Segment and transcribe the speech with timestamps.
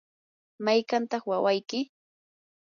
[0.63, 1.79] ¿mayqantaq wawayki?